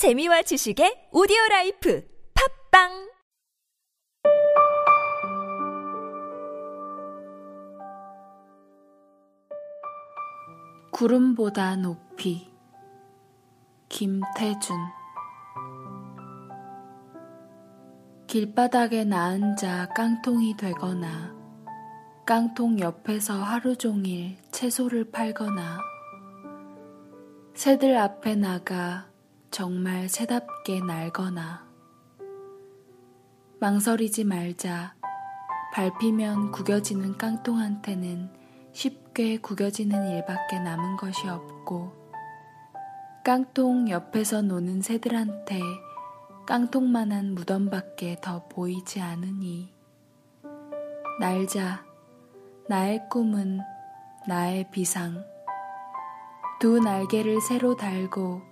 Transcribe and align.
재미와 0.00 0.40
지식의 0.40 1.12
오디오 1.12 1.36
life 1.50 2.02
팟빵! 2.70 3.10
구름보다 10.90 11.76
높이 11.76 12.50
감태준. 13.90 14.74
길바닥에 18.26 19.04
나앉아 19.04 19.88
깡통이 19.94 20.56
되거나 20.56 21.36
깡통 22.24 22.80
옆에서 22.80 23.34
하루 23.34 23.76
종일 23.76 24.38
채소를 24.50 25.10
팔거나 25.10 25.78
새들 27.52 27.98
앞에 27.98 28.36
나가 28.36 29.09
정말 29.50 30.08
새답게 30.08 30.80
날거나 30.80 31.66
망설이지 33.58 34.24
말자 34.24 34.94
밟히면 35.74 36.52
구겨지는 36.52 37.18
깡통한테는 37.18 38.30
쉽게 38.72 39.38
구겨지는 39.38 40.08
일밖에 40.10 40.60
남은 40.60 40.96
것이 40.96 41.28
없고 41.28 41.92
깡통 43.24 43.88
옆에서 43.90 44.42
노는 44.42 44.82
새들한테 44.82 45.60
깡통만한 46.46 47.34
무덤밖에 47.34 48.18
더 48.22 48.46
보이지 48.48 49.00
않으니 49.00 49.72
날자 51.18 51.84
나의 52.68 53.08
꿈은 53.10 53.60
나의 54.28 54.70
비상. 54.70 55.24
두 56.60 56.78
날개를 56.78 57.40
새로 57.40 57.74
달고 57.74 58.49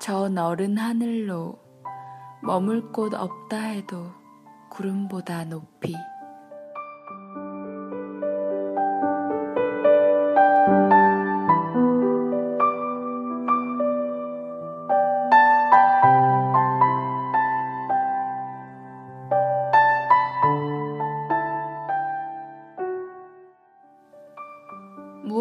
저 0.00 0.28
너른 0.28 0.78
하늘로 0.78 1.58
머물 2.42 2.92
곳 2.92 3.14
없다 3.14 3.58
해도 3.58 4.12
구름보다 4.70 5.44
높이 5.44 5.94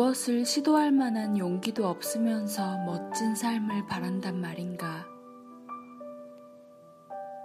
무엇을 0.07 0.45
시도할 0.45 0.91
만한 0.91 1.37
용기도 1.37 1.87
없으면서 1.87 2.77
멋진 2.85 3.35
삶을 3.35 3.87
바란단 3.87 4.39
말인가. 4.39 5.05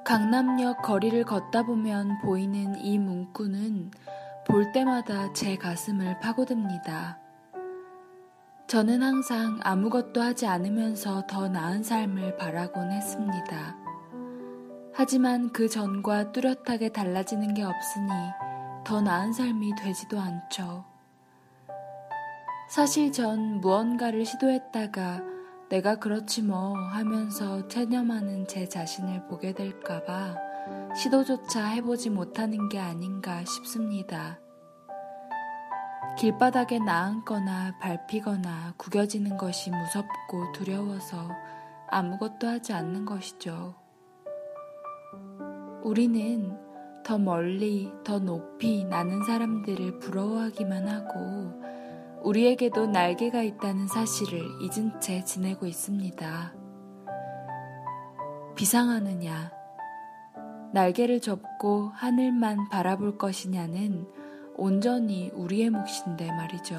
강남역 0.05 0.83
거리를 0.83 1.25
걷다 1.25 1.65
보면 1.65 2.21
보이는 2.21 2.77
이 2.85 2.99
문구는 2.99 3.91
볼 4.47 4.71
때마다 4.73 5.33
제 5.33 5.57
가슴을 5.57 6.21
파고듭니다. 6.21 7.19
저는 8.69 9.03
항상 9.03 9.59
아무것도 9.63 10.21
하지 10.21 10.47
않으면서 10.47 11.27
더 11.27 11.49
나은 11.49 11.83
삶을 11.83 12.37
바라곤 12.37 12.93
했습니다. 12.93 13.77
하지만 14.95 15.53
그 15.53 15.69
전과 15.69 16.33
뚜렷하게 16.33 16.91
달라지는 16.91 17.55
게 17.55 17.63
없으니 17.63 18.09
더 18.85 19.01
나은 19.01 19.33
삶이 19.33 19.75
되지도 19.77 20.21
않죠. 20.21 20.92
사실 22.75 23.13
전 23.13 23.61
무언가를 23.61 24.25
시도했다가 24.25 25.21
내가 25.69 25.97
그렇지 25.97 26.41
뭐 26.41 26.75
하면서 26.75 27.69
체념하는 27.69 28.47
제 28.47 28.67
자신을 28.67 29.27
보게 29.27 29.53
될까봐 29.53 30.35
시도조차 30.97 31.67
해보지 31.67 32.09
못하는 32.09 32.71
게 32.71 32.79
아닌가 32.79 33.45
싶습니다. 33.45 34.41
길바닥에 36.17 36.79
나앉거나 36.79 37.79
밟히거나 37.79 38.73
구겨지는 38.79 39.37
것이 39.37 39.71
무섭고 39.71 40.53
두려워서 40.55 41.29
아무것도 41.91 42.47
하지 42.47 42.73
않는 42.73 43.05
것이죠. 43.05 43.75
우리는 45.83 46.57
더 47.05 47.19
멀리, 47.19 47.93
더 48.03 48.19
높이 48.19 48.85
나는 48.87 49.23
사람들을 49.25 49.99
부러워하기만 49.99 50.89
하고 50.89 51.61
우리에게도 52.25 52.87
날개가 52.87 53.43
있다는 53.43 53.89
사실을 53.89 54.41
잊은 54.63 55.01
채 55.01 55.25
지내고 55.25 55.67
있습니다. 55.67 56.55
비상하느냐, 58.55 59.51
날개를 60.73 61.21
접고 61.21 61.91
하늘만 61.95 62.69
바라볼 62.69 63.19
것이냐는 63.19 64.07
온전히 64.57 65.31
우리의 65.35 65.71
몫인데 65.71 66.31
말이죠. 66.31 66.77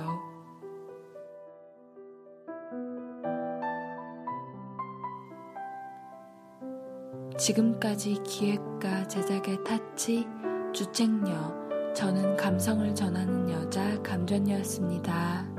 지금까지 7.38 8.22
기획과 8.24 9.08
제작의 9.08 9.64
타치, 9.66 10.26
주책녀, 10.72 11.63
저는 11.94 12.36
감성을 12.36 12.94
전하는 12.96 13.50
여자 13.52 14.02
감전이었습니다. 14.02 15.53